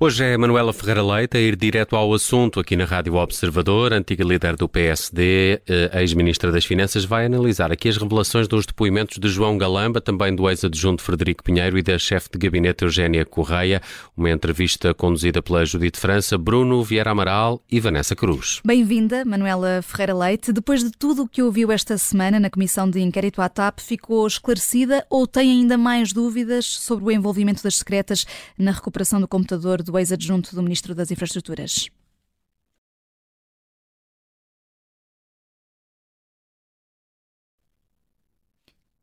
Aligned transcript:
Hoje 0.00 0.24
é 0.24 0.36
Manuela 0.36 0.72
Ferreira 0.72 1.04
Leite 1.04 1.36
a 1.36 1.40
ir 1.40 1.54
direto 1.54 1.94
ao 1.94 2.12
assunto 2.12 2.58
aqui 2.58 2.76
na 2.76 2.84
Rádio 2.84 3.14
Observador. 3.14 3.92
Antiga 3.92 4.24
líder 4.24 4.56
do 4.56 4.68
PSD, 4.68 5.62
eh, 5.68 6.00
ex-ministra 6.00 6.50
das 6.50 6.64
Finanças, 6.64 7.04
vai 7.04 7.26
analisar 7.26 7.70
aqui 7.70 7.88
as 7.88 7.96
revelações 7.96 8.48
dos 8.48 8.66
depoimentos 8.66 9.18
de 9.18 9.28
João 9.28 9.56
Galamba, 9.56 10.00
também 10.00 10.34
do 10.34 10.50
ex-adjunto 10.50 11.00
Frederico 11.00 11.44
Pinheiro 11.44 11.78
e 11.78 11.82
da 11.82 11.96
chefe 11.96 12.28
de 12.32 12.38
gabinete 12.38 12.82
Eugénia 12.82 13.24
Correia. 13.24 13.80
Uma 14.16 14.30
entrevista 14.30 14.92
conduzida 14.92 15.40
pela 15.40 15.64
Judite 15.64 15.98
França, 15.98 16.36
Bruno 16.36 16.82
Vieira 16.82 17.12
Amaral 17.12 17.62
e 17.70 17.78
Vanessa 17.78 18.16
Cruz. 18.16 18.60
Bem-vinda, 18.66 19.24
Manuela 19.24 19.80
Ferreira 19.80 20.14
Leite. 20.14 20.52
Depois 20.52 20.82
de 20.82 20.90
tudo 20.90 21.22
o 21.22 21.28
que 21.28 21.40
ouviu 21.40 21.70
esta 21.70 21.96
semana 21.96 22.40
na 22.40 22.50
Comissão 22.50 22.90
de 22.90 23.00
Inquérito 23.00 23.40
à 23.40 23.48
TAP, 23.48 23.78
ficou 23.78 24.26
esclarecida 24.26 25.06
ou 25.08 25.24
tem 25.24 25.52
ainda 25.52 25.78
mais 25.78 26.12
dúvidas 26.12 26.66
sobre 26.66 27.04
o 27.04 27.10
envolvimento 27.12 27.62
das 27.62 27.76
secretas 27.76 28.26
na 28.58 28.72
recuperação 28.72 29.20
do 29.20 29.28
computador 29.28 29.84
do 29.84 29.93
ex-adjunto 29.98 30.54
do 30.54 30.62
Ministro 30.62 30.94
das 30.94 31.10
Infraestruturas. 31.10 31.88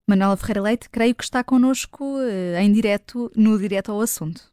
Manuela 0.07 0.35
Ferreira 0.35 0.61
Leite, 0.61 0.89
creio 0.89 1.15
que 1.15 1.23
está 1.23 1.43
connosco 1.43 2.19
eh, 2.21 2.61
em 2.61 2.71
direto, 2.73 3.31
no 3.35 3.57
direto 3.57 3.91
ao 3.91 4.01
assunto. 4.01 4.50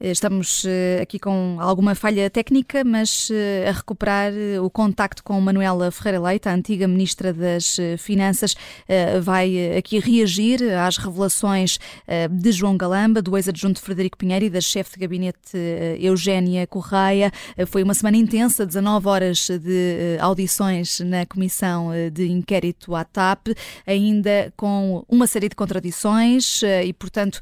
Estamos 0.00 0.64
eh, 0.64 1.00
aqui 1.02 1.18
com 1.18 1.58
alguma 1.60 1.94
falha 1.94 2.30
técnica, 2.30 2.82
mas 2.82 3.28
eh, 3.30 3.68
a 3.68 3.72
recuperar 3.72 4.32
o 4.62 4.70
contacto 4.70 5.22
com 5.22 5.38
Manuela 5.38 5.90
Ferreira 5.90 6.18
Leite, 6.20 6.48
a 6.48 6.54
antiga 6.54 6.88
Ministra 6.88 7.34
das 7.34 7.76
Finanças, 7.98 8.54
vai 9.22 9.76
aqui 9.76 9.98
reagir 9.98 10.62
às 10.74 10.96
revelações 10.96 11.78
de 12.30 12.52
João 12.52 12.76
Galamba, 12.76 13.20
do 13.20 13.36
ex-adjunto 13.36 13.80
Frederico 13.80 14.16
Pinheiro 14.16 14.44
e 14.44 14.50
da 14.50 14.60
chefe 14.60 14.94
de 14.94 15.00
gabinete 15.00 15.56
Eugénia 15.98 16.66
Correia. 16.66 17.30
Foi 17.66 17.82
uma 17.82 17.94
semana 17.94 18.16
intensa, 18.16 18.66
19 18.66 19.08
horas 19.08 19.48
de 19.48 20.16
audições 20.20 21.00
na 21.00 21.26
Comissão 21.26 21.90
de 22.12 22.30
Inquérito 22.30 22.94
à 22.94 23.04
TAP, 23.04 23.48
ainda 23.86 24.52
com 24.56 25.04
uma 25.08 25.26
série 25.26 25.48
de 25.48 25.56
contradições 25.56 26.62
e, 26.62 26.92
portanto, 26.92 27.40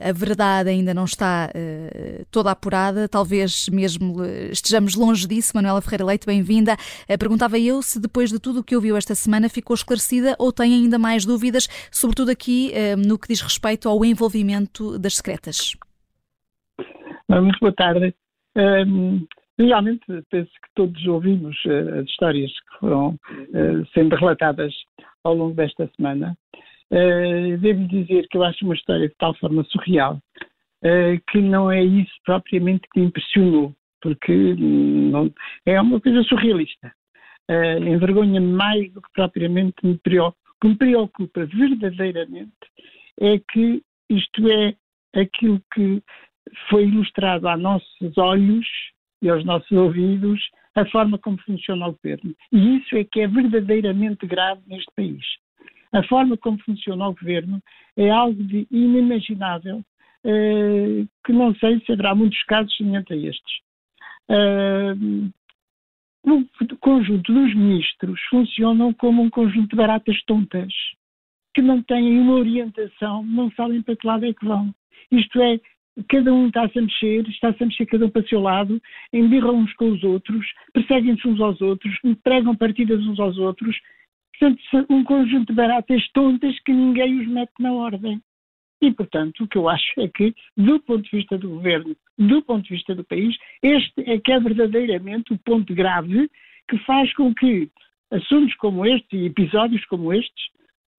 a 0.00 0.12
verdade 0.12 0.70
ainda 0.70 0.92
não 0.92 1.04
está 1.04 1.51
uh, 1.54 2.24
toda 2.30 2.50
apurada, 2.50 3.08
talvez 3.08 3.68
mesmo 3.68 4.24
estejamos 4.50 4.94
longe 4.94 5.26
disso. 5.26 5.52
Manuela 5.54 5.80
Ferreira 5.80 6.04
Leite, 6.04 6.26
bem-vinda. 6.26 6.74
Uh, 7.08 7.18
perguntava 7.18 7.58
eu 7.58 7.82
se 7.82 8.00
depois 8.00 8.30
de 8.30 8.40
tudo 8.40 8.60
o 8.60 8.64
que 8.64 8.74
ouviu 8.74 8.96
esta 8.96 9.14
semana 9.14 9.48
ficou 9.48 9.74
esclarecida 9.74 10.34
ou 10.38 10.52
tem 10.52 10.74
ainda 10.74 10.98
mais 10.98 11.24
dúvidas, 11.24 11.68
sobretudo 11.90 12.30
aqui 12.30 12.72
no 13.06 13.18
que 13.18 13.28
diz 13.28 13.40
respeito 13.40 13.88
ao 13.88 14.04
envolvimento 14.04 14.98
das 14.98 15.16
secretas. 15.16 15.76
Muito 17.28 17.58
boa 17.60 17.72
tarde. 17.72 18.14
Realmente 19.58 20.04
penso 20.30 20.50
que 20.50 20.68
todos 20.74 21.06
ouvimos 21.06 21.56
as 21.98 22.06
histórias 22.06 22.50
que 22.50 22.78
foram 22.80 23.16
sendo 23.94 24.16
relatadas 24.16 24.74
ao 25.24 25.34
longo 25.34 25.54
desta 25.54 25.90
semana. 25.96 26.36
Devo 27.60 27.86
dizer 27.88 28.26
que 28.28 28.36
eu 28.36 28.44
acho 28.44 28.64
uma 28.64 28.74
história 28.74 29.08
de 29.08 29.14
tal 29.18 29.34
forma 29.36 29.64
surreal 29.64 30.18
que 31.30 31.40
não 31.40 31.70
é 31.70 31.82
isso 31.82 32.12
propriamente 32.24 32.88
que 32.92 33.00
impressionou, 33.00 33.74
porque 34.00 34.32
não, 34.32 35.32
é 35.64 35.80
uma 35.80 36.00
coisa 36.00 36.22
surrealista. 36.24 36.92
Uh, 37.50 37.84
envergonha 37.84 38.40
mais 38.40 38.92
do 38.92 39.02
que 39.02 39.12
propriamente 39.12 39.74
me 39.84 39.98
preocupa. 39.98 40.36
O 40.56 40.60
que 40.62 40.68
me 40.68 40.76
preocupa 40.76 41.46
verdadeiramente 41.46 42.52
é 43.20 43.38
que 43.38 43.82
isto 44.08 44.48
é 44.48 44.74
aquilo 45.14 45.60
que 45.74 46.02
foi 46.68 46.84
ilustrado 46.84 47.48
a 47.48 47.56
nossos 47.56 48.16
olhos 48.16 48.66
e 49.20 49.28
aos 49.28 49.44
nossos 49.44 49.70
ouvidos 49.72 50.40
a 50.74 50.84
forma 50.86 51.18
como 51.18 51.38
funciona 51.42 51.88
o 51.88 51.92
governo. 51.92 52.34
E 52.52 52.76
isso 52.76 52.96
é 52.96 53.04
que 53.04 53.20
é 53.20 53.28
verdadeiramente 53.28 54.26
grave 54.26 54.62
neste 54.66 54.90
país. 54.96 55.24
A 55.92 56.02
forma 56.04 56.36
como 56.36 56.58
funciona 56.62 57.08
o 57.08 57.14
governo 57.14 57.60
é 57.96 58.08
algo 58.08 58.42
de 58.42 58.66
inimaginável 58.70 59.82
eh, 60.24 61.04
que 61.24 61.32
não 61.32 61.54
sei 61.56 61.80
se 61.80 61.92
haverá 61.92 62.14
muitos 62.14 62.42
casos 62.44 62.76
semelhantes 62.76 63.10
a 63.10 63.16
estes. 63.16 63.54
Uh, 64.30 65.32
o 66.24 66.76
conjunto 66.78 67.32
dos 67.32 67.54
ministros 67.54 68.20
funcionam 68.30 68.92
como 68.94 69.22
um 69.22 69.30
conjunto 69.30 69.70
de 69.70 69.76
baratas 69.76 70.22
tontas, 70.24 70.72
que 71.54 71.60
não 71.60 71.82
têm 71.82 72.20
uma 72.20 72.34
orientação, 72.34 73.24
não 73.24 73.50
sabem 73.52 73.82
para 73.82 73.96
que 73.96 74.06
lado 74.06 74.24
é 74.24 74.32
que 74.32 74.44
vão. 74.44 74.72
Isto 75.10 75.40
é, 75.42 75.60
cada 76.08 76.32
um 76.32 76.46
está-se 76.46 76.78
a 76.78 76.82
mexer, 76.82 77.28
está-se 77.28 77.62
a 77.62 77.66
mexer 77.66 77.86
cada 77.86 78.06
um 78.06 78.10
para 78.10 78.22
o 78.22 78.28
seu 78.28 78.40
lado, 78.40 78.80
embirram 79.12 79.56
uns 79.56 79.72
com 79.74 79.90
os 79.90 80.02
outros, 80.04 80.46
perseguem-se 80.72 81.26
uns 81.26 81.40
aos 81.40 81.60
outros, 81.60 81.92
pregam 82.22 82.54
partidas 82.54 83.00
uns 83.04 83.18
aos 83.18 83.36
outros. 83.38 83.76
Portanto, 84.38 84.86
um 84.88 85.04
conjunto 85.04 85.48
de 85.48 85.54
baratas 85.54 86.08
tontas 86.12 86.58
que 86.60 86.72
ninguém 86.72 87.20
os 87.20 87.26
mete 87.26 87.52
na 87.58 87.72
ordem. 87.72 88.20
E, 88.82 88.92
portanto, 88.92 89.44
o 89.44 89.48
que 89.48 89.56
eu 89.56 89.68
acho 89.68 90.00
é 90.00 90.08
que, 90.08 90.34
do 90.56 90.80
ponto 90.80 91.02
de 91.04 91.16
vista 91.16 91.38
do 91.38 91.50
governo, 91.50 91.96
do 92.18 92.42
ponto 92.42 92.64
de 92.64 92.74
vista 92.74 92.94
do 92.96 93.04
país, 93.04 93.36
este 93.62 94.02
é 94.10 94.18
que 94.18 94.32
é 94.32 94.40
verdadeiramente 94.40 95.32
o 95.32 95.38
ponto 95.38 95.72
grave 95.72 96.28
que 96.68 96.76
faz 96.78 97.14
com 97.14 97.32
que 97.32 97.70
assuntos 98.10 98.54
como 98.56 98.84
este 98.84 99.16
e 99.16 99.26
episódios 99.26 99.84
como 99.86 100.12
estes, 100.12 100.46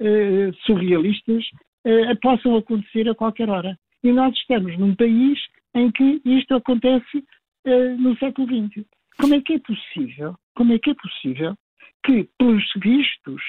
uh, 0.02 0.54
surrealistas, 0.66 1.44
uh, 1.86 2.20
possam 2.22 2.56
acontecer 2.56 3.10
a 3.10 3.16
qualquer 3.16 3.50
hora. 3.50 3.78
E 4.02 4.14
nós 4.14 4.34
estamos 4.38 4.78
num 4.80 4.96
país 4.96 5.38
em 5.76 5.92
que 5.92 6.22
isto 6.24 6.56
acontece 6.56 7.18
uh, 7.18 7.98
no 8.00 8.18
século 8.18 8.48
XX. 8.48 8.86
Como 9.20 9.36
é 9.36 9.42
que 9.42 9.54
é 9.54 9.60
possível? 9.60 10.36
Como 10.56 10.74
é 10.74 10.80
que 10.80 10.90
é 10.90 10.94
possível 10.94 11.56
que, 12.04 12.30
pelos 12.38 12.64
vistos, 12.82 13.42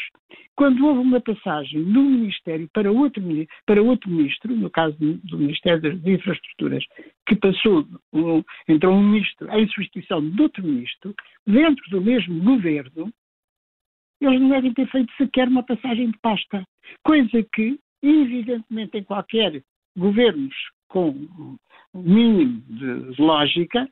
quando 0.56 0.86
houve 0.86 1.00
uma 1.00 1.20
passagem 1.20 1.80
um 1.80 2.10
Ministério 2.10 2.68
para 2.72 2.90
outro, 2.90 3.22
para 3.66 3.82
outro 3.82 4.10
Ministro, 4.10 4.54
no 4.54 4.70
caso 4.70 4.96
do 4.98 5.38
Ministério 5.38 5.82
das 5.82 6.06
Infraestruturas, 6.06 6.84
que 7.26 7.36
passou, 7.36 7.86
entrou 8.68 8.94
um 8.94 9.02
Ministro 9.02 9.50
em 9.50 9.66
substituição 9.68 10.28
de 10.28 10.40
outro 10.40 10.62
Ministro, 10.62 11.14
dentro 11.46 11.90
do 11.90 12.00
mesmo 12.00 12.42
governo, 12.42 13.12
eles 14.20 14.40
não 14.40 14.48
devem 14.48 14.72
ter 14.72 14.88
feito 14.90 15.12
sequer 15.16 15.48
uma 15.48 15.62
passagem 15.62 16.10
de 16.10 16.18
pasta. 16.18 16.64
Coisa 17.02 17.42
que, 17.52 17.78
evidentemente, 18.02 18.98
em 18.98 19.04
qualquer 19.04 19.62
governos 19.96 20.54
com 20.88 21.58
mínimo 21.92 22.62
de 22.68 23.20
lógica, 23.20 23.88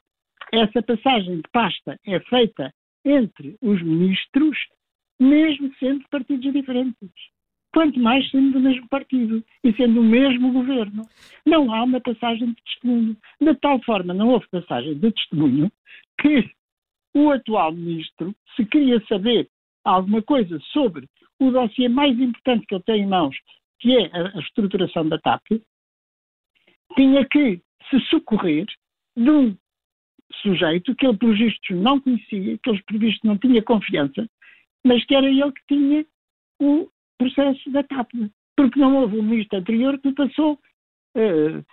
essa 0.53 0.83
passagem 0.83 1.37
de 1.37 1.51
pasta 1.53 1.99
é 2.07 2.21
feita 2.21 2.73
entre 3.05 3.57
os 3.61 3.83
ministros, 3.83 4.57
mesmo 5.21 5.73
sendo 5.79 6.05
partidos 6.09 6.53
diferentes. 6.53 7.11
Quanto 7.73 7.99
mais 7.99 8.29
sendo 8.31 8.53
do 8.53 8.61
mesmo 8.61 8.87
partido 8.89 9.43
e 9.65 9.73
sendo 9.75 10.01
o 10.01 10.05
mesmo 10.05 10.53
governo. 10.53 11.05
Não 11.47 11.73
há 11.73 11.83
uma 11.83 12.01
passagem 12.01 12.49
de 12.49 12.63
testemunho. 12.63 13.17
De 13.41 13.55
tal 13.57 13.83
forma, 13.83 14.13
não 14.13 14.29
houve 14.29 14.47
passagem 14.51 14.99
de 14.99 15.13
testemunho 15.13 15.73
que 16.21 16.51
o 17.15 17.31
atual 17.31 17.73
ministro, 17.73 18.35
se 18.57 18.65
queria 18.67 19.03
saber 19.07 19.49
alguma 19.85 20.23
coisa 20.23 20.59
sobre 20.73 21.09
o 21.39 21.51
dossiê 21.51 21.89
mais 21.89 22.19
importante 22.19 22.67
que 22.67 22.75
ele 22.75 22.85
tem 22.85 23.03
em 23.03 23.07
mãos, 23.07 23.37
que 23.81 23.97
é 23.97 24.11
a, 24.13 24.39
estruturação 24.41 25.09
da 25.09 25.19
TAP, 25.19 25.43
tinha 26.97 27.27
que 27.27 27.61
se 27.91 28.01
socorrer 28.09 28.67
de 29.17 29.31
um 29.31 29.57
sujeito 30.39 30.95
que 30.95 31.07
ele, 31.07 31.17
pelos 31.17 31.39
vistos, 31.39 31.77
não 31.77 32.01
conhecia, 32.01 32.59
que 32.59 32.71
ele, 32.71 32.83
pelos 32.83 33.01
vistos, 33.01 33.21
não 33.25 33.39
tinha 33.39 33.63
confiança, 33.63 34.27
mas 34.85 35.05
que 35.05 35.15
era 35.15 35.27
ele 35.27 35.53
que 35.53 35.75
tinha 35.75 36.05
o 36.61 36.89
processo 37.19 37.71
da 37.71 37.83
TAP. 37.83 38.11
Porque 38.57 38.79
não 38.79 38.97
houve 38.97 39.19
um 39.19 39.23
ministro 39.23 39.59
anterior 39.59 39.99
que 39.99 40.13
passou 40.13 40.59
uh, 41.17 41.65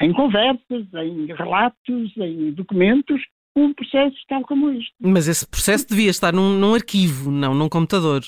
em 0.00 0.12
conversas, 0.12 0.86
em 0.94 1.26
relatos, 1.26 2.16
em 2.16 2.52
documentos, 2.52 3.20
um 3.54 3.72
processo 3.72 4.16
tal 4.28 4.42
como 4.42 4.70
este. 4.70 4.94
Mas 5.00 5.28
esse 5.28 5.46
processo 5.48 5.88
devia 5.88 6.10
estar 6.10 6.32
num, 6.32 6.58
num 6.58 6.74
arquivo, 6.74 7.30
não 7.30 7.54
num 7.54 7.68
computador. 7.68 8.22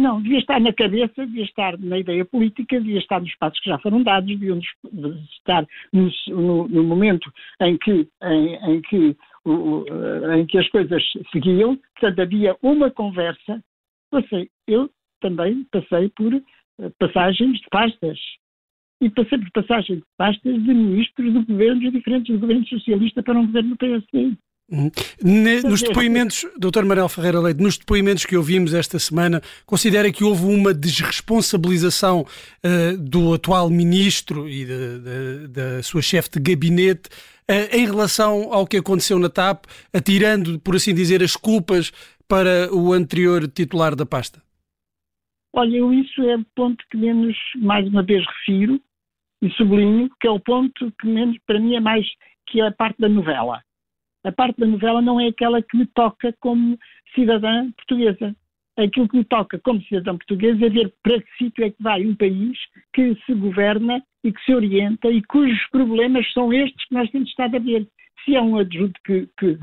Não, 0.00 0.22
devia 0.22 0.38
estar 0.38 0.58
na 0.58 0.72
cabeça, 0.72 1.26
devia 1.26 1.44
estar 1.44 1.78
na 1.78 1.98
ideia 1.98 2.24
política, 2.24 2.80
devia 2.80 2.98
estar 2.98 3.20
nos 3.20 3.34
passos 3.36 3.60
que 3.60 3.68
já 3.68 3.78
foram 3.78 4.02
dados, 4.02 4.26
devia 4.26 4.58
estar 5.36 5.66
no, 5.92 6.10
no, 6.28 6.68
no 6.68 6.84
momento 6.84 7.30
em 7.60 7.76
que, 7.76 8.08
em, 8.22 8.54
em 8.64 8.80
que 8.80 9.16
em 10.36 10.46
que 10.46 10.58
as 10.58 10.68
coisas 10.70 11.02
seguiam. 11.32 11.78
Portanto, 11.98 12.20
havia 12.20 12.56
uma 12.62 12.90
conversa. 12.90 13.62
Passei, 14.10 14.48
eu 14.66 14.90
também 15.20 15.64
passei 15.70 16.08
por 16.16 16.34
eh, 16.34 16.42
passagens 16.98 17.58
de 17.58 17.66
pastas. 17.70 18.18
E 19.02 19.10
passei 19.10 19.38
por 19.38 19.50
passagens 19.52 19.98
de 19.98 20.04
pastas 20.16 20.54
de 20.54 20.74
ministros 20.74 21.32
de 21.32 21.44
governos 21.44 21.92
diferentes, 21.92 22.34
do 22.34 22.40
governo 22.40 22.66
socialista 22.66 23.22
para 23.22 23.38
um 23.38 23.46
governo 23.46 23.76
PSD. 23.76 24.36
Nos 24.70 25.82
depoimentos, 25.82 26.46
Dr. 26.56 26.84
Manuel 26.84 27.08
Ferreira 27.08 27.40
Leite, 27.40 27.60
nos 27.60 27.76
depoimentos 27.76 28.24
que 28.24 28.36
ouvimos 28.36 28.72
esta 28.72 29.00
semana, 29.00 29.42
considera 29.66 30.12
que 30.12 30.22
houve 30.22 30.44
uma 30.44 30.72
desresponsabilização 30.72 32.20
uh, 32.20 32.96
do 32.96 33.34
atual 33.34 33.68
ministro 33.68 34.48
e 34.48 34.64
da 35.48 35.82
sua 35.82 36.00
chefe 36.00 36.30
de 36.30 36.40
gabinete 36.40 37.08
uh, 37.50 37.76
em 37.76 37.84
relação 37.84 38.52
ao 38.52 38.64
que 38.64 38.76
aconteceu 38.76 39.18
na 39.18 39.28
TAP, 39.28 39.64
atirando, 39.92 40.60
por 40.60 40.76
assim 40.76 40.94
dizer, 40.94 41.20
as 41.20 41.34
culpas 41.34 41.90
para 42.28 42.72
o 42.72 42.92
anterior 42.92 43.48
titular 43.48 43.96
da 43.96 44.06
pasta? 44.06 44.40
Olha, 45.52 45.78
eu 45.78 45.92
isso 45.92 46.22
é 46.22 46.36
o 46.36 46.44
ponto 46.54 46.84
que 46.88 46.96
menos, 46.96 47.36
mais 47.56 47.88
uma 47.88 48.04
vez, 48.04 48.24
refiro 48.24 48.80
e 49.42 49.50
sublinho, 49.50 50.08
que 50.20 50.28
é 50.28 50.30
o 50.30 50.38
ponto 50.38 50.92
que 51.00 51.08
menos, 51.08 51.36
para 51.44 51.58
mim, 51.58 51.74
é 51.74 51.80
mais 51.80 52.06
que 52.46 52.60
é 52.60 52.68
a 52.68 52.72
parte 52.72 53.00
da 53.00 53.08
novela 53.08 53.60
a 54.24 54.32
parte 54.32 54.58
da 54.58 54.66
novela 54.66 55.00
não 55.00 55.20
é 55.20 55.28
aquela 55.28 55.62
que 55.62 55.76
me 55.76 55.86
toca 55.86 56.34
como 56.40 56.78
cidadã 57.14 57.70
portuguesa. 57.72 58.34
Aquilo 58.76 59.08
que 59.08 59.16
me 59.18 59.24
toca 59.24 59.58
como 59.58 59.82
cidadã 59.82 60.16
portuguesa 60.16 60.66
é 60.66 60.70
ver 60.70 60.94
para 61.02 61.20
que 61.20 61.36
sítio 61.38 61.64
é 61.64 61.70
que 61.70 61.82
vai 61.82 62.04
um 62.06 62.14
país 62.14 62.58
que 62.92 63.14
se 63.26 63.34
governa 63.34 64.02
e 64.24 64.32
que 64.32 64.44
se 64.44 64.54
orienta 64.54 65.10
e 65.10 65.22
cujos 65.22 65.66
problemas 65.70 66.30
são 66.32 66.52
estes 66.52 66.84
que 66.86 66.94
nós 66.94 67.10
temos 67.10 67.28
estado 67.28 67.56
a 67.56 67.60
ver. 67.60 67.86
Se 68.24 68.36
é 68.36 68.42
um 68.42 68.58
adjunto 68.58 69.00
que, 69.04 69.28
que, 69.38 69.58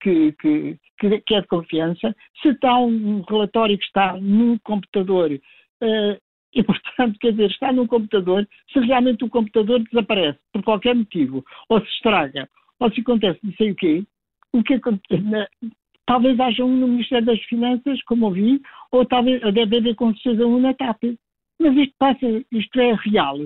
que, 0.00 0.78
que, 0.98 1.34
é 1.34 1.40
de 1.40 1.46
confiança, 1.48 2.14
se 2.40 2.50
está 2.50 2.78
um 2.78 3.22
relatório 3.22 3.76
que 3.76 3.84
está 3.84 4.16
num 4.20 4.56
computador 4.58 5.32
uh, 5.82 6.20
e, 6.54 6.62
portanto, 6.62 7.18
quer 7.18 7.32
dizer, 7.32 7.50
está 7.50 7.72
num 7.72 7.86
computador, 7.86 8.46
se 8.72 8.78
realmente 8.80 9.24
o 9.24 9.28
computador 9.28 9.82
desaparece 9.90 10.38
por 10.52 10.62
qualquer 10.62 10.94
motivo, 10.94 11.44
ou 11.68 11.80
se 11.80 11.88
estraga, 11.88 12.48
ou 12.82 12.92
se 12.92 13.00
acontece 13.00 13.38
não 13.42 13.52
sei 13.54 13.70
o 13.70 13.76
quê, 13.76 14.04
o 14.52 14.62
que 14.62 14.74
acontece, 14.74 15.22
talvez 16.06 16.38
haja 16.40 16.64
um 16.64 16.76
no 16.76 16.88
Ministério 16.88 17.26
das 17.26 17.40
Finanças, 17.44 18.02
como 18.02 18.26
ouvi, 18.26 18.60
ou 18.90 19.06
talvez 19.06 19.40
deve 19.54 19.76
haver 19.78 19.94
com 19.94 20.14
certeza 20.16 20.46
um 20.46 20.60
na 20.60 20.74
TAP. 20.74 21.02
Mas 21.60 21.76
isto 21.76 21.94
passa, 21.98 22.26
isto 22.50 22.80
é 22.80 22.94
real. 22.94 23.38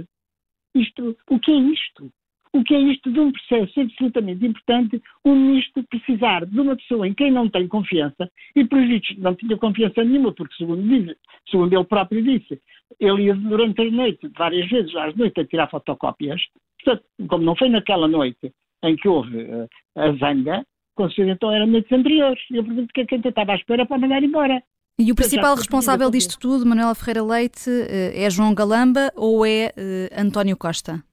Isto, 0.74 1.16
o 1.30 1.38
que 1.38 1.50
é 1.50 1.56
isto? 1.56 2.10
O 2.52 2.64
que 2.64 2.74
é 2.74 2.80
isto 2.80 3.12
de 3.12 3.20
um 3.20 3.30
processo 3.30 3.80
absolutamente 3.80 4.46
importante, 4.46 5.02
um 5.24 5.34
ministro 5.36 5.84
precisar 5.84 6.46
de 6.46 6.58
uma 6.58 6.74
pessoa 6.74 7.06
em 7.06 7.12
quem 7.12 7.30
não 7.30 7.50
tem 7.50 7.68
confiança, 7.68 8.30
e 8.54 8.64
por 8.64 8.80
isso 8.80 9.14
não 9.18 9.34
tinha 9.34 9.58
confiança 9.58 10.02
nenhuma, 10.02 10.32
porque 10.32 10.54
segundo, 10.54 10.82
diz, 10.82 11.14
segundo 11.50 11.74
ele 11.74 11.84
próprio 11.84 12.22
disse, 12.22 12.58
ele 12.98 13.24
ia 13.24 13.34
durante 13.34 13.82
a 13.82 13.90
noite, 13.90 14.28
várias 14.28 14.66
vezes 14.70 14.96
às 14.96 15.14
noites, 15.14 15.44
a 15.44 15.46
tirar 15.46 15.68
fotocópias. 15.68 16.40
Portanto, 16.82 17.04
como 17.28 17.44
não 17.44 17.54
foi 17.54 17.68
naquela 17.68 18.08
noite, 18.08 18.50
em 18.84 18.96
que 18.96 19.08
houve 19.08 19.43
uh, 19.43 19.69
a 19.96 20.12
zanga, 20.17 20.64
com 20.94 21.08
então 21.19 21.52
era 21.52 21.67
noites 21.67 21.93
anteriores. 21.93 22.43
E 22.50 22.56
eu 22.56 22.64
pergunto 22.64 22.90
o 22.90 22.93
que 22.93 23.00
é 23.02 23.06
que 23.06 23.14
a 23.14 23.19
gente 23.19 23.28
estava 23.28 23.52
à 23.52 23.56
espera 23.56 23.87
para 23.87 23.99
mandar 23.99 24.23
embora. 24.23 24.62
E 24.99 25.12
o 25.12 25.14
principal 25.14 25.55
responsável 25.55 26.11
disto 26.11 26.38
tudo, 26.38 26.64
Manuela 26.64 26.94
Ferreira 26.94 27.23
Leite, 27.23 27.69
eh, 27.69 28.25
é 28.25 28.31
João 28.31 28.55
Galamba 28.55 29.12
ou 29.14 29.44
é 29.44 29.70
uh, 29.76 30.20
António 30.23 30.56
Costa? 30.56 31.05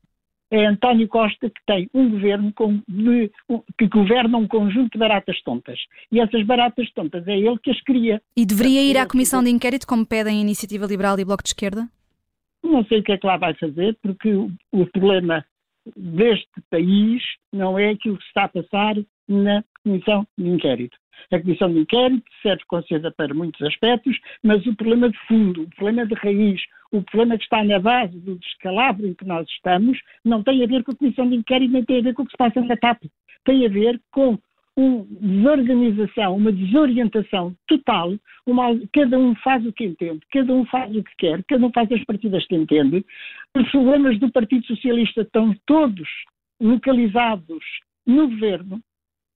É 0.50 0.66
António 0.66 1.06
Costa 1.10 1.50
que 1.50 1.62
tem 1.68 1.90
um 1.94 2.12
governo 2.12 2.54
com, 2.54 2.80
de, 2.88 3.30
que 3.78 3.88
governa 3.88 4.38
um 4.38 4.48
conjunto 4.48 4.94
de 4.94 4.98
baratas 4.98 5.42
tontas. 5.42 5.78
E 6.10 6.22
essas 6.22 6.46
baratas 6.46 6.90
tontas 6.94 7.28
é 7.28 7.38
ele 7.38 7.60
que 7.62 7.72
as 7.72 7.82
cria. 7.82 8.22
E 8.38 8.46
deveria 8.46 8.84
ir 8.84 8.98
à 8.98 9.06
comissão 9.06 9.44
de 9.44 9.50
inquérito, 9.50 9.86
como 9.86 10.06
pedem 10.06 10.38
a 10.38 10.42
Iniciativa 10.42 10.86
Liberal 10.86 11.20
e 11.20 11.26
Bloco 11.26 11.44
de 11.44 11.50
Esquerda? 11.50 11.90
Não 12.64 12.86
sei 12.86 13.00
o 13.00 13.04
que 13.04 13.12
é 13.12 13.18
que 13.18 13.28
lá 13.28 13.36
vai 13.36 13.54
fazer, 13.56 13.98
porque 14.02 14.34
o, 14.34 14.50
o 14.72 14.86
problema 14.86 15.44
deste 15.96 16.62
país 16.70 17.22
não 17.52 17.78
é 17.78 17.90
aquilo 17.90 18.18
que 18.18 18.24
se 18.24 18.30
está 18.30 18.46
a 18.46 18.50
passar 18.50 18.96
na 19.28 19.64
Comissão 19.84 20.26
de 20.38 20.50
Inquérito. 20.50 20.98
A 21.32 21.40
Comissão 21.40 21.72
de 21.72 21.80
Inquérito 21.80 22.24
serve 22.42 22.64
com 22.68 22.82
certeza 22.82 23.12
para 23.12 23.34
muitos 23.34 23.62
aspectos, 23.62 24.18
mas 24.44 24.66
o 24.66 24.76
problema 24.76 25.10
de 25.10 25.18
fundo, 25.28 25.64
o 25.64 25.70
problema 25.70 26.06
de 26.06 26.16
raiz, 26.16 26.62
o 26.92 27.02
problema 27.02 27.38
que 27.38 27.44
está 27.44 27.64
na 27.64 27.80
base 27.80 28.20
do 28.20 28.38
descalabro 28.38 29.08
em 29.08 29.14
que 29.14 29.26
nós 29.26 29.48
estamos, 29.50 30.00
não 30.24 30.44
tem 30.44 30.64
a 30.64 30.68
ver 30.68 30.84
com 30.84 30.92
a 30.92 30.96
Comissão 30.96 31.30
de 31.30 31.36
Inquérito, 31.36 31.72
nem 31.72 31.84
tem 31.84 32.00
a 32.00 32.04
ver 32.04 32.14
com 32.14 32.24
o 32.24 32.26
que 32.26 32.32
se 32.32 32.38
passa 32.38 32.62
na 32.62 32.78
TAP. 32.78 33.04
Tem 33.46 33.66
a 33.66 33.70
ver 33.70 34.00
com 34.12 34.38
uma 34.76 35.06
desorganização, 35.22 36.36
uma 36.36 36.52
desorientação 36.52 37.56
total, 37.68 38.14
uma, 38.46 38.78
cada 38.92 39.18
um 39.18 39.36
faz 39.36 39.66
o 39.66 39.72
que 39.72 39.86
entende, 39.86 40.22
cada 40.32 40.54
um 40.54 40.66
faz 40.66 40.96
o 40.96 41.04
que 41.04 41.16
quer, 41.18 41.44
cada 41.44 41.66
um 41.66 41.72
faz 41.72 41.92
as 41.92 42.04
partidas 42.06 42.46
que 42.48 42.56
entende. 42.56 43.06
Os 43.56 43.70
problemas 43.70 44.20
do 44.20 44.32
Partido 44.32 44.66
Socialista 44.66 45.22
estão 45.22 45.56
todos 45.66 46.08
localizados 46.60 47.64
no 48.06 48.30
governo 48.30 48.82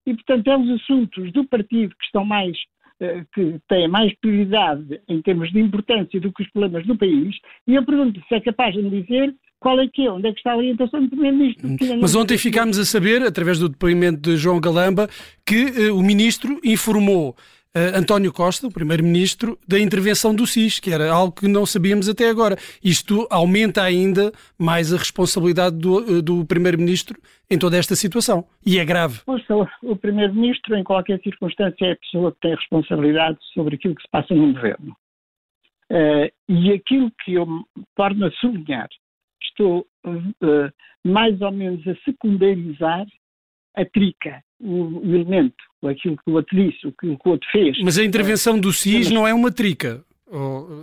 e, 0.06 0.14
portanto, 0.14 0.48
é 0.48 0.58
os 0.58 0.70
assuntos 0.80 1.32
do 1.32 1.44
partido 1.44 1.94
que 1.94 2.04
estão 2.04 2.24
mais 2.24 2.56
eh, 3.00 3.24
que 3.32 3.60
têm 3.68 3.86
mais 3.86 4.12
prioridade 4.18 5.00
em 5.08 5.22
termos 5.22 5.52
de 5.52 5.60
importância 5.60 6.20
do 6.20 6.32
que 6.32 6.42
os 6.42 6.50
problemas 6.50 6.84
do 6.84 6.98
país, 6.98 7.36
e 7.64 7.76
eu 7.76 7.84
pergunto 7.84 8.20
se 8.26 8.34
é 8.34 8.40
capaz 8.40 8.74
de 8.74 8.82
me 8.82 9.02
dizer 9.02 9.32
qual 9.60 9.80
é 9.80 9.88
que 9.88 10.06
é, 10.06 10.10
onde 10.10 10.28
é 10.28 10.32
que 10.32 10.38
está 10.38 10.52
a 10.52 10.56
orientação 10.56 11.02
do 11.02 11.08
Primeiro-Ministro. 11.08 11.68
Mas 12.00 12.14
ontem 12.14 12.38
ficámos 12.38 12.78
a 12.78 12.84
saber, 12.84 13.22
através 13.22 13.58
do 13.58 13.68
depoimento 13.68 14.30
de 14.30 14.36
João 14.36 14.60
Galamba, 14.60 15.08
que 15.44 15.64
uh, 15.90 15.96
o 15.96 16.02
Ministro 16.02 16.60
informou 16.64 17.30
uh, 17.30 17.98
António 17.98 18.32
Costa, 18.32 18.68
o 18.68 18.72
Primeiro-Ministro, 18.72 19.58
da 19.66 19.78
intervenção 19.78 20.34
do 20.34 20.46
SIS, 20.46 20.78
que 20.78 20.90
era 20.90 21.10
algo 21.10 21.32
que 21.32 21.48
não 21.48 21.66
sabíamos 21.66 22.08
até 22.08 22.28
agora. 22.28 22.56
Isto 22.82 23.26
aumenta 23.30 23.82
ainda 23.82 24.32
mais 24.56 24.92
a 24.92 24.96
responsabilidade 24.96 25.76
do, 25.76 25.96
uh, 25.96 26.22
do 26.22 26.46
Primeiro-Ministro 26.46 27.18
em 27.50 27.58
toda 27.58 27.76
esta 27.76 27.96
situação. 27.96 28.44
E 28.64 28.78
é 28.78 28.84
grave. 28.84 29.20
O 29.82 29.96
Primeiro-Ministro, 29.96 30.76
em 30.76 30.84
qualquer 30.84 31.20
circunstância, 31.20 31.84
é 31.84 31.92
a 31.92 31.96
pessoa 31.96 32.30
que 32.30 32.40
tem 32.40 32.54
responsabilidade 32.54 33.38
sobre 33.54 33.74
aquilo 33.74 33.96
que 33.96 34.02
se 34.02 34.08
passa 34.10 34.34
no 34.34 34.52
governo. 34.52 34.94
e 36.48 36.72
aquilo 36.72 37.10
que 37.24 37.32
eu 37.34 37.46
torno 37.96 38.26
a 38.26 38.30
sublinhar 38.32 38.88
estou 39.58 39.86
uh, 40.06 40.72
mais 41.04 41.40
ou 41.40 41.50
menos 41.50 41.86
a 41.86 41.94
secundarizar 42.04 43.06
a 43.76 43.84
trica, 43.84 44.42
o, 44.60 45.00
o 45.00 45.14
elemento, 45.14 45.56
aquilo 45.84 46.16
que 46.16 46.30
o 46.30 46.34
outro 46.34 46.56
disse, 46.56 46.86
o 46.86 46.92
que 46.92 47.06
o 47.06 47.18
outro 47.24 47.48
fez. 47.50 47.76
Mas 47.82 47.98
a 47.98 48.04
intervenção 48.04 48.58
do 48.58 48.72
SIS 48.72 49.10
não 49.10 49.26
é 49.26 49.34
uma 49.34 49.52
trica. 49.52 50.04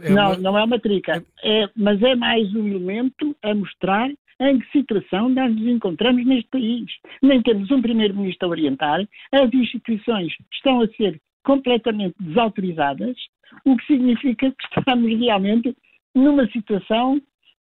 É 0.01 0.09
não, 0.09 0.27
uma... 0.27 0.37
não 0.37 0.57
é 0.57 0.63
uma 0.63 0.79
trica. 0.79 1.23
É, 1.43 1.69
mas 1.75 2.01
é 2.01 2.15
mais 2.15 2.53
um 2.55 2.67
elemento 2.67 3.35
a 3.43 3.53
mostrar 3.53 4.09
em 4.39 4.59
que 4.59 4.71
situação 4.71 5.29
nós 5.29 5.53
nos 5.53 5.67
encontramos 5.67 6.25
neste 6.25 6.49
país. 6.49 6.85
Nem 7.21 7.41
temos 7.41 7.69
um 7.71 7.81
primeiro-ministro 7.81 8.47
a 8.47 8.51
orientar, 8.51 9.07
as 9.31 9.53
instituições 9.53 10.33
estão 10.53 10.81
a 10.81 10.87
ser 10.89 11.19
completamente 11.43 12.15
desautorizadas, 12.19 13.15
o 13.63 13.77
que 13.77 13.85
significa 13.85 14.51
que 14.51 14.79
estamos 14.79 15.19
realmente 15.19 15.75
numa 16.13 16.47
situação 16.47 17.21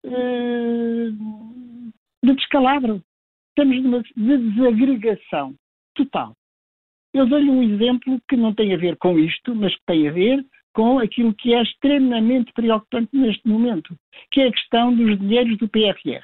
eh, 0.05 1.11
de 2.25 2.35
descalabro. 2.35 3.03
Estamos 3.51 3.83
numa 3.83 4.03
de 4.03 4.51
desagregação 4.51 5.55
total. 5.95 6.33
Eu 7.13 7.27
dou-lhe 7.27 7.51
um 7.51 7.63
exemplo 7.63 8.21
que 8.29 8.37
não 8.37 8.55
tem 8.55 8.73
a 8.73 8.77
ver 8.77 8.97
com 8.99 9.19
isto, 9.19 9.55
mas 9.55 9.75
que 9.75 9.83
tem 9.87 10.09
a 10.09 10.13
ver 10.13 10.45
com 10.73 10.99
aquilo 10.99 11.35
que 11.35 11.55
é 11.55 11.63
extremamente 11.63 12.53
preocupante 12.53 13.09
neste 13.13 13.49
momento, 13.49 13.97
que 14.31 14.41
é 14.41 14.49
a 14.49 14.53
questão 14.53 14.95
dos 14.95 15.19
dinheiros 15.19 15.59
do 15.59 15.69
PRR. 15.69 16.23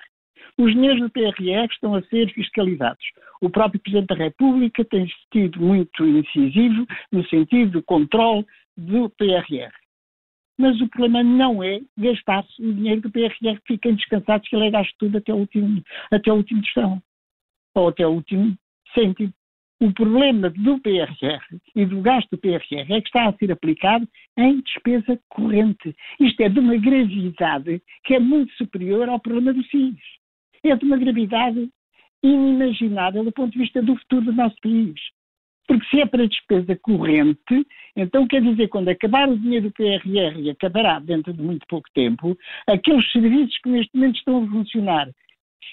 Os 0.56 0.72
dinheiros 0.72 1.00
do 1.00 1.10
PRR 1.10 1.66
estão 1.72 1.96
a 1.96 2.02
ser 2.04 2.32
fiscalizados. 2.32 3.04
O 3.40 3.50
próprio 3.50 3.80
Presidente 3.80 4.08
da 4.08 4.14
República 4.14 4.84
tem 4.84 5.10
sido 5.32 5.60
muito 5.60 6.06
incisivo 6.06 6.86
no 7.10 7.26
sentido 7.26 7.72
do 7.72 7.82
controle 7.82 8.46
do 8.76 9.10
PRR. 9.10 9.72
Mas 10.58 10.80
o 10.80 10.88
problema 10.88 11.22
não 11.22 11.62
é 11.62 11.80
gastar-se 11.98 12.62
o 12.62 12.72
dinheiro 12.72 13.00
do 13.00 13.10
PRR, 13.10 13.58
fiquem 13.66 13.94
descansados 13.94 14.48
que 14.48 14.54
ele 14.54 14.66
é 14.66 14.70
gasto 14.70 14.94
tudo 14.98 15.18
até 15.18 15.32
o 15.32 15.38
último, 15.38 15.82
até 16.12 16.32
o 16.32 16.36
último 16.36 16.62
tostão, 16.62 17.02
ou 17.74 17.88
até 17.88 18.06
o 18.06 18.12
último 18.12 18.56
cêntimo. 18.94 19.32
O 19.80 19.92
problema 19.92 20.48
do 20.50 20.80
PRR 20.80 21.42
e 21.74 21.84
do 21.84 22.00
gasto 22.00 22.30
do 22.30 22.38
PRR 22.38 22.90
é 22.90 23.00
que 23.00 23.08
está 23.08 23.28
a 23.28 23.32
ser 23.34 23.50
aplicado 23.50 24.08
em 24.38 24.60
despesa 24.60 25.20
corrente. 25.28 25.94
Isto 26.20 26.40
é 26.42 26.48
de 26.48 26.60
uma 26.60 26.76
gravidade 26.76 27.82
que 28.04 28.14
é 28.14 28.20
muito 28.20 28.52
superior 28.54 29.08
ao 29.08 29.18
problema 29.18 29.52
do 29.52 29.64
SIS. 29.64 29.98
É 30.62 30.76
de 30.76 30.84
uma 30.84 30.96
gravidade 30.96 31.68
inimaginável 32.22 33.24
do 33.24 33.32
ponto 33.32 33.52
de 33.52 33.58
vista 33.58 33.82
do 33.82 33.96
futuro 33.96 34.26
do 34.26 34.32
nosso 34.32 34.56
país. 34.62 34.94
Porque 35.66 35.86
se 35.88 36.00
é 36.00 36.06
para 36.06 36.28
despesa 36.28 36.76
corrente, 36.82 37.66
então 37.96 38.26
quer 38.26 38.42
dizer, 38.42 38.68
quando 38.68 38.88
acabar 38.88 39.28
o 39.28 39.38
dinheiro 39.38 39.68
do 39.68 39.72
PRR 39.72 40.38
e 40.38 40.50
acabará 40.50 40.98
dentro 40.98 41.32
de 41.32 41.42
muito 41.42 41.66
pouco 41.66 41.88
tempo, 41.94 42.36
aqueles 42.66 43.10
serviços 43.12 43.56
que 43.58 43.70
neste 43.70 43.96
momento 43.96 44.16
estão 44.16 44.44
a 44.44 44.48
funcionar 44.48 45.08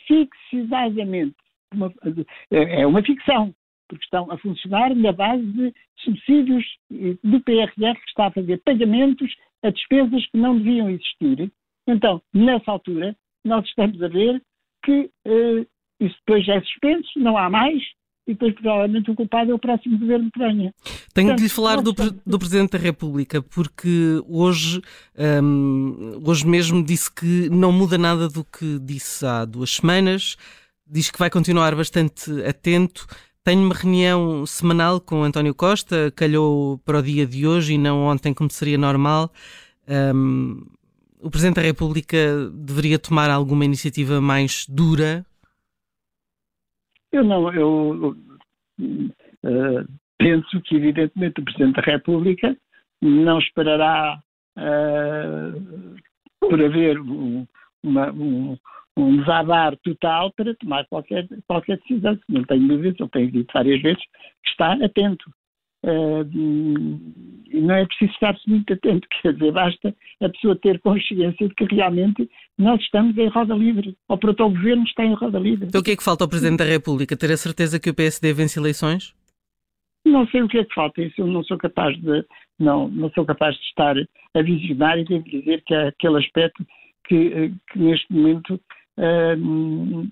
fixadamente, 0.08 1.36
uma, 1.74 1.94
é 2.52 2.86
uma 2.88 3.04
ficção, 3.04 3.54
porque 3.88 4.04
estão 4.06 4.32
a 4.32 4.38
funcionar 4.38 4.96
na 4.96 5.12
base 5.12 5.44
de 5.44 5.74
subsídios 5.98 6.66
do 7.24 7.42
PRR 7.42 7.74
que 7.76 8.10
está 8.10 8.28
a 8.28 8.32
fazer 8.32 8.62
pagamentos 8.64 9.36
a 9.64 9.70
despesas 9.70 10.26
que 10.28 10.38
não 10.38 10.58
deviam 10.58 10.90
existir. 10.90 11.52
Então, 11.88 12.22
nessa 12.34 12.72
altura, 12.72 13.16
nós 13.44 13.66
estamos 13.66 14.02
a 14.02 14.08
ver 14.08 14.42
que 14.84 15.10
uh, 15.28 15.68
isso 16.00 16.16
depois 16.26 16.48
é 16.48 16.60
suspenso, 16.62 17.20
não 17.20 17.38
há 17.38 17.50
mais, 17.50 17.84
e 18.28 18.34
depois 18.34 18.54
provavelmente 18.54 19.10
o 19.10 19.16
culpado 19.16 19.52
é 19.52 19.54
o 19.54 19.60
próximo 19.60 19.98
governo 19.98 20.30
que 20.32 20.40
venha. 20.40 20.74
Tenho 21.14 21.28
Portanto, 21.28 21.38
de 21.38 21.44
lhe 21.44 21.50
falar 21.50 21.82
do, 21.82 21.94
do, 22.26 22.40
Presidente 22.40 22.72
da 22.72 22.78
República, 22.78 23.42
porque 23.42 24.22
hoje, 24.28 24.82
um, 25.44 26.20
hoje 26.24 26.46
mesmo 26.48 26.84
disse 26.84 27.12
que 27.12 27.50
não 27.50 27.72
muda 27.72 27.98
nada 27.98 28.30
do 28.30 28.44
que 28.44 28.80
disse 28.80 29.26
há 29.26 29.44
duas 29.44 29.76
semanas, 29.76 30.38
diz 30.88 31.10
que 31.10 31.20
vai 31.20 31.30
continuar 31.30 31.76
bastante 31.76 32.32
atento. 32.44 33.08
Tenho 33.44 33.66
uma 33.66 33.74
reunião 33.74 34.46
semanal 34.46 35.02
com 35.02 35.24
António 35.24 35.56
Costa, 35.56 36.12
calhou 36.16 36.78
para 36.80 37.00
o 37.00 37.02
dia 37.02 37.26
de 37.26 37.48
hoje 37.48 37.74
e 37.74 37.78
não 37.78 38.04
ontem, 38.04 38.34
como 38.34 38.52
seria 38.52 38.78
normal. 38.78 39.32
Um, 40.16 40.64
o 41.20 41.30
Presidente 41.30 41.56
da 41.56 41.62
República 41.62 42.18
deveria 42.54 43.00
tomar 43.00 43.30
alguma 43.30 43.66
iniciativa 43.66 44.22
mais 44.22 44.66
dura 44.70 45.26
eu 47.12 47.24
não, 47.24 47.54
eu 47.54 48.16
uh, 48.80 49.88
penso 50.18 50.62
que 50.62 50.76
evidentemente 50.76 51.42
o 51.42 51.44
Presidente 51.44 51.76
da 51.76 51.82
República 51.82 52.58
não 53.02 53.40
esperará 53.40 54.22
uh, 54.58 55.96
por 56.40 56.62
haver 56.64 57.00
um, 57.00 57.46
uma, 57.84 58.12
um, 58.12 58.58
um 58.98 59.18
desabar 59.18 59.76
total 59.78 60.32
para 60.34 60.56
tomar 60.56 60.86
qualquer, 60.88 61.28
qualquer 61.48 61.78
decisão. 61.80 62.18
Não 62.30 62.44
tenho 62.44 62.68
dúvidas, 62.68 63.00
eu 63.00 63.10
tenho 63.10 63.32
dito 63.32 63.52
várias 63.54 63.82
vezes 63.82 64.02
que 64.44 64.50
está 64.50 64.74
atento. 64.74 65.32
Não 65.84 67.76
é 67.76 67.86
preciso 67.86 68.12
estar-se 68.12 68.50
muito 68.50 68.72
atento, 68.74 69.08
quer 69.22 69.34
dizer, 69.34 69.52
basta 69.52 69.96
a 70.22 70.30
pessoa 70.30 70.56
ter 70.56 70.80
consciência 70.80 71.48
de 71.48 71.56
que 71.56 71.66
realmente 71.66 72.30
nós 72.58 72.80
estamos 72.82 73.18
em 73.18 73.28
roda 73.28 73.56
livre, 73.56 73.96
ou 74.08 74.18
para 74.18 74.32
o 74.32 74.50
governo 74.50 74.84
está 74.84 75.04
em 75.04 75.14
roda 75.14 75.40
livre. 75.40 75.68
Então 75.68 75.82
o 75.82 75.84
que 75.84 75.92
é 75.92 75.96
que 75.96 76.04
falta 76.04 76.24
ao 76.24 76.30
Presidente 76.30 76.60
da 76.60 76.66
República? 76.66 77.18
Ter 77.18 77.32
a 77.32 77.38
certeza 77.38 77.80
que 77.80 77.90
o 77.90 77.96
PSD 77.96 78.34
vence 78.34 78.60
eleições? 78.60 79.14
Não 80.06 80.28
sei 80.28 80.42
o 80.42 80.48
que 80.48 80.58
é 80.58 80.66
que 80.66 80.74
falta, 80.74 81.02
isso 81.02 81.22
eu 81.22 81.28
não 81.28 81.44
sou 81.44 81.58
capaz 81.58 81.96
de, 82.00 82.26
não, 82.60 82.88
não 82.90 83.10
sou 83.12 83.26
capaz 83.26 83.56
de 83.56 83.62
estar 83.64 83.96
a 84.34 84.42
visionar 84.42 84.98
e 84.98 85.06
devo 85.06 85.24
dizer 85.24 85.64
que 85.66 85.74
é 85.74 85.88
aquele 85.90 86.18
aspecto 86.18 86.66
que, 87.08 87.52
que 87.72 87.80
neste 87.80 88.12
momento 88.12 88.60
uh, 88.98 90.08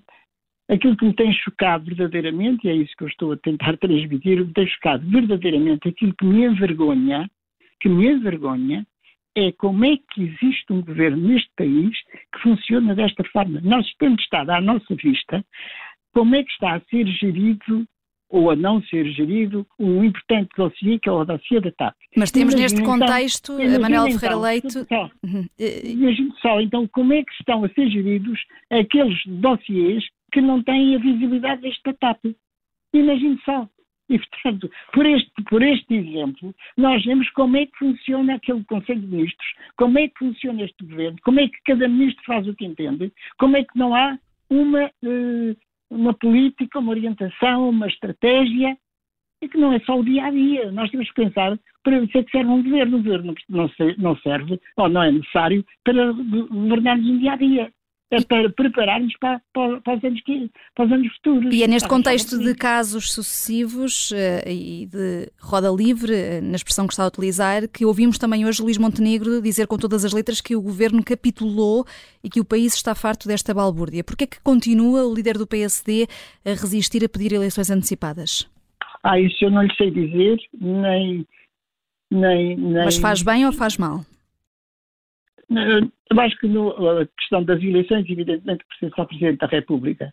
Aquilo 0.70 0.96
que 0.96 1.04
me 1.04 1.14
tem 1.14 1.32
chocado 1.32 1.84
verdadeiramente, 1.84 2.66
e 2.66 2.70
é 2.70 2.74
isso 2.74 2.94
que 2.96 3.04
eu 3.04 3.08
estou 3.08 3.32
a 3.32 3.36
tentar 3.36 3.76
transmitir, 3.78 4.40
o 4.40 4.42
que 4.42 4.48
me 4.48 4.54
tem 4.54 4.66
chocado 4.68 5.10
verdadeiramente, 5.10 5.88
aquilo 5.88 6.14
que 6.14 6.24
me 6.24 6.44
envergonha, 6.44 7.28
que 7.80 7.88
me 7.88 8.06
envergonha, 8.06 8.86
é 9.36 9.52
como 9.52 9.84
é 9.84 9.96
que 9.96 10.22
existe 10.22 10.72
um 10.72 10.82
governo 10.82 11.28
neste 11.28 11.50
país 11.56 11.90
que 12.32 12.42
funciona 12.42 12.94
desta 12.94 13.24
forma. 13.24 13.60
Nós 13.62 13.86
temos 13.98 14.22
estado 14.22 14.50
à 14.50 14.60
nossa 14.60 14.94
vista 14.94 15.44
como 16.12 16.34
é 16.34 16.42
que 16.42 16.50
está 16.52 16.76
a 16.76 16.80
ser 16.82 17.06
gerido 17.06 17.86
ou 18.28 18.50
a 18.50 18.56
não 18.56 18.80
ser 18.84 19.10
gerido 19.10 19.66
um 19.78 20.04
importante 20.04 20.50
dossiê 20.56 20.98
que 21.00 21.08
é 21.08 21.12
o 21.12 21.24
dossiê 21.24 21.60
da 21.60 21.72
TAP. 21.72 21.96
Mas 22.16 22.30
temos 22.30 22.54
imagine, 22.54 22.62
neste 22.62 22.80
então, 22.80 22.98
contexto, 22.98 23.60
então, 23.60 23.80
Manuel 23.80 24.18
Ferreira 24.18 24.26
então, 24.26 24.40
Leite... 24.40 24.78
Uhum. 25.24 25.46
Imagine 25.84 26.32
só, 26.40 26.60
então, 26.60 26.88
como 26.88 27.12
é 27.12 27.24
que 27.24 27.32
estão 27.32 27.64
a 27.64 27.68
ser 27.70 27.90
geridos 27.90 28.38
aqueles 28.70 29.18
dossiês 29.26 30.04
que 30.32 30.40
não 30.40 30.62
têm 30.62 30.96
a 30.96 30.98
visibilidade 30.98 31.62
desta 31.62 31.92
TAP. 31.94 32.24
Imagine 32.92 33.40
só. 33.44 33.68
E, 34.08 34.18
portanto, 34.18 34.70
por 34.92 35.06
este, 35.06 35.30
por 35.48 35.62
este 35.62 35.94
exemplo, 35.94 36.52
nós 36.76 37.04
vemos 37.04 37.30
como 37.30 37.56
é 37.56 37.66
que 37.66 37.78
funciona 37.78 38.34
aquele 38.34 38.64
Conselho 38.64 39.00
de 39.00 39.06
Ministros, 39.06 39.46
como 39.76 39.98
é 40.00 40.08
que 40.08 40.18
funciona 40.18 40.64
este 40.64 40.84
governo, 40.84 41.16
como 41.22 41.38
é 41.38 41.46
que 41.46 41.62
cada 41.64 41.86
ministro 41.86 42.24
faz 42.24 42.48
o 42.48 42.54
que 42.54 42.66
entende, 42.66 43.12
como 43.38 43.56
é 43.56 43.62
que 43.62 43.78
não 43.78 43.94
há 43.94 44.18
uma, 44.50 44.82
eh, 44.82 45.56
uma 45.88 46.12
política, 46.14 46.80
uma 46.80 46.90
orientação, 46.90 47.68
uma 47.68 47.86
estratégia, 47.86 48.76
e 49.42 49.48
que 49.48 49.56
não 49.56 49.72
é 49.72 49.80
só 49.80 49.98
o 49.98 50.04
dia 50.04 50.26
a 50.26 50.30
dia. 50.30 50.70
Nós 50.72 50.90
temos 50.90 51.08
que 51.08 51.24
pensar 51.24 51.58
para 51.82 51.96
é 51.96 52.06
que 52.06 52.30
serve 52.30 52.50
um 52.50 52.62
governo. 52.62 52.98
O 52.98 53.02
governo 53.02 53.34
não 53.98 54.16
serve, 54.18 54.60
ou 54.76 54.88
não 54.88 55.02
é 55.02 55.12
necessário, 55.12 55.64
para 55.84 56.12
governarmos 56.12 57.08
um 57.08 57.18
dia 57.18 57.32
a 57.32 57.36
dia 57.36 57.72
é 58.10 58.20
para 58.22 58.50
prepararmos 58.50 59.16
para, 59.18 59.40
para, 59.52 59.80
para, 59.82 59.96
os 59.96 60.04
anos 60.04 60.20
que, 60.22 60.50
para 60.74 60.86
os 60.86 60.92
anos 60.92 61.12
futuros. 61.14 61.54
E 61.54 61.62
é 61.62 61.68
neste 61.68 61.88
contexto 61.88 62.38
de 62.38 62.54
casos 62.56 63.12
sucessivos 63.12 64.10
uh, 64.10 64.48
e 64.48 64.86
de 64.86 65.30
roda 65.40 65.70
livre, 65.70 66.12
uh, 66.12 66.42
na 66.42 66.56
expressão 66.56 66.86
que 66.86 66.92
está 66.92 67.04
a 67.04 67.06
utilizar, 67.06 67.68
que 67.68 67.84
ouvimos 67.84 68.18
também 68.18 68.44
hoje 68.44 68.62
Luís 68.62 68.78
Montenegro 68.78 69.40
dizer 69.40 69.68
com 69.68 69.78
todas 69.78 70.04
as 70.04 70.12
letras 70.12 70.40
que 70.40 70.56
o 70.56 70.60
governo 70.60 71.04
capitulou 71.04 71.84
e 72.22 72.28
que 72.28 72.40
o 72.40 72.44
país 72.44 72.74
está 72.74 72.94
farto 72.96 73.28
desta 73.28 73.54
balbúrdia. 73.54 74.02
Por 74.02 74.16
que 74.16 74.24
é 74.24 74.26
que 74.26 74.40
continua 74.42 75.06
o 75.06 75.14
líder 75.14 75.38
do 75.38 75.46
PSD 75.46 76.08
a 76.44 76.50
resistir 76.50 77.04
a 77.04 77.08
pedir 77.08 77.32
eleições 77.32 77.70
antecipadas? 77.70 78.50
Ah, 79.04 79.20
isso 79.20 79.44
eu 79.44 79.50
não 79.50 79.62
lhe 79.62 79.74
sei 79.76 79.90
dizer, 79.90 80.36
nem... 80.60 81.26
nem, 82.10 82.56
nem... 82.56 82.84
Mas 82.84 82.98
faz 82.98 83.22
bem 83.22 83.46
ou 83.46 83.52
faz 83.52 83.78
mal? 83.78 84.00
Eu 85.50 86.20
acho 86.20 86.36
que 86.38 86.46
no, 86.46 86.70
a 86.70 87.06
questão 87.18 87.42
das 87.42 87.62
eleições, 87.62 88.08
evidentemente, 88.08 88.64
precisa 88.66 88.94
ao 88.96 89.06
Presidente 89.06 89.38
da 89.38 89.46
República. 89.46 90.12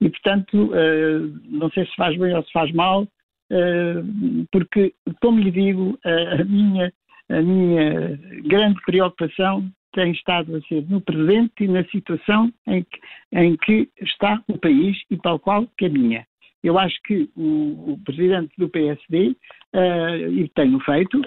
E, 0.00 0.08
portanto, 0.08 0.70
uh, 0.72 1.40
não 1.44 1.70
sei 1.70 1.84
se 1.86 1.94
faz 1.96 2.16
bem 2.16 2.34
ou 2.34 2.42
se 2.42 2.52
faz 2.52 2.72
mal, 2.72 3.02
uh, 3.02 4.46
porque, 4.52 4.94
como 5.20 5.40
lhe 5.40 5.50
digo, 5.50 5.98
a, 6.04 6.44
minha, 6.44 6.92
a 7.28 7.42
minha 7.42 8.18
grande 8.44 8.80
preocupação 8.86 9.68
tem 9.92 10.12
estado 10.12 10.54
a 10.56 10.60
ser 10.62 10.84
no 10.88 11.00
presente 11.00 11.64
e 11.64 11.68
na 11.68 11.84
situação 11.84 12.52
em 12.66 12.82
que, 12.84 13.00
em 13.32 13.56
que 13.56 13.88
está 14.00 14.42
o 14.48 14.58
país 14.58 14.96
e 15.10 15.16
para 15.16 15.34
o 15.34 15.38
qual 15.38 15.66
caminha. 15.76 16.26
Eu 16.62 16.78
acho 16.78 16.96
que 17.04 17.28
o, 17.36 17.92
o 17.92 18.00
Presidente 18.04 18.52
do 18.58 18.68
PSD, 18.68 19.28
uh, 19.28 19.36
eh, 19.74 20.28
e 20.28 20.48
tenho 20.50 20.78
feito, 20.80 21.20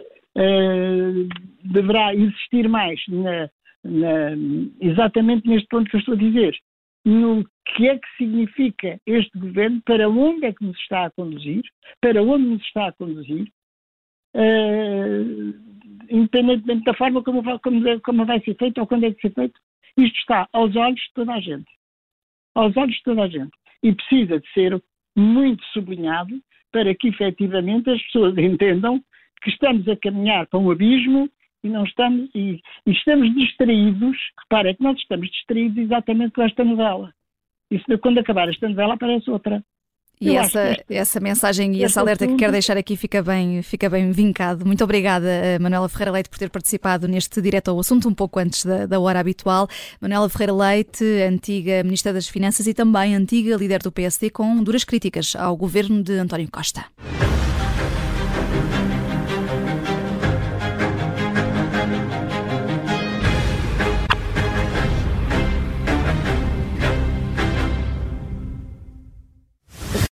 deverá 1.64 2.16
insistir 2.16 2.68
mais 2.70 3.00
na, 3.08 3.50
na, 3.84 4.32
exatamente 4.80 5.48
neste 5.48 5.68
ponto 5.68 5.90
que 5.90 5.96
eu 5.96 6.00
estou 6.00 6.16
a 6.16 6.18
dizer. 6.18 6.56
No 7.04 7.44
que 7.76 7.88
é 7.88 7.98
que 7.98 8.08
significa 8.18 9.00
este 9.08 9.38
governo, 9.38 9.82
para 9.86 10.08
onde 10.08 10.46
é 10.46 10.54
que 10.54 10.64
nos 10.64 10.78
está 10.78 11.06
a 11.06 11.12
conduzir, 11.12 11.64
para 12.00 12.22
onde 12.22 12.46
nos 12.46 12.62
está 12.62 12.88
a 12.88 12.92
conduzir, 12.92 13.48
uh, 14.36 15.54
independentemente 16.10 16.84
da 16.84 16.94
forma 16.94 17.24
como, 17.24 17.44
como, 17.60 18.02
como 18.02 18.26
vai 18.26 18.40
ser 18.42 18.56
feito 18.56 18.80
ou 18.80 18.88
quando 18.88 19.06
é 19.06 19.14
que 19.14 19.22
ser 19.22 19.34
feito, 19.34 19.60
isto 19.98 20.18
está 20.18 20.48
aos 20.54 20.76
olhos 20.76 21.00
de 21.00 21.14
toda 21.16 21.34
a 21.34 21.40
gente. 21.40 21.70
Aos 22.56 22.76
olhos 22.78 22.96
de 22.96 23.04
toda 23.04 23.24
a 23.24 23.28
gente. 23.28 23.52
E 23.84 23.94
precisa 23.94 24.40
de 24.40 24.48
ser 24.54 24.82
muito 25.16 25.64
sublinhado 25.74 26.40
para 26.72 26.94
que 26.96 27.10
efetivamente 27.10 27.90
as 27.90 28.02
pessoas 28.04 28.38
entendam 28.38 29.04
que 29.42 29.50
estamos 29.50 29.88
a 29.88 29.96
caminhar 29.96 30.48
para 30.48 30.60
um 30.60 30.72
abismo 30.72 31.30
e 31.64 31.70
não 31.70 31.84
estamos 31.84 32.30
e, 32.34 32.62
e 32.86 32.92
estamos 32.92 33.34
distraídos. 33.36 34.18
Repara, 34.44 34.70
é 34.70 34.74
que 34.74 34.84
nós 34.84 34.98
estamos 34.98 35.30
distraídos 35.30 35.78
exatamente 35.78 36.34
com 36.34 36.42
esta 36.44 36.64
novela. 36.64 37.14
Isso 37.70 37.86
quando 38.00 38.20
acabar 38.20 38.50
esta 38.50 38.68
novela 38.68 38.96
aparece 38.96 39.30
outra. 39.30 39.64
E 40.22 40.36
essa, 40.36 40.70
este, 40.70 40.94
essa 40.94 41.20
mensagem 41.20 41.74
e 41.74 41.84
esse 41.84 41.98
alerta 41.98 42.28
que 42.28 42.36
quero 42.36 42.52
deixar 42.52 42.78
aqui 42.78 42.96
fica 42.96 43.24
bem, 43.24 43.64
fica 43.64 43.90
bem 43.90 44.12
vincado. 44.12 44.64
Muito 44.64 44.84
obrigada, 44.84 45.28
Manuela 45.60 45.90
Ferreira 45.90 46.12
Leite, 46.12 46.30
por 46.30 46.38
ter 46.38 46.52
participado 46.52 47.08
neste 47.08 47.42
direto 47.42 47.72
ao 47.72 47.80
assunto, 47.80 48.08
um 48.08 48.14
pouco 48.14 48.40
antes 48.40 48.64
da, 48.64 48.86
da 48.86 49.00
hora 49.00 49.20
habitual. 49.20 49.68
Manuela 50.00 50.30
Ferreira 50.30 50.54
Leite, 50.54 51.04
antiga 51.28 51.84
Ministra 51.84 52.14
das 52.14 52.28
Finanças 52.28 52.68
e 52.68 52.74
também 52.74 53.16
antiga 53.16 53.56
líder 53.56 53.82
do 53.82 53.92
PSD, 53.92 54.30
com 54.30 54.64
duras 54.64 54.84
críticas 54.84 55.36
ao 55.36 55.58
governo 55.58 56.04
de 56.04 56.14
António 56.14 56.52
Costa. 56.52 56.86